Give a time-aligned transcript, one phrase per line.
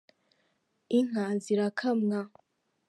[0.97, 2.19] inka zirakamwa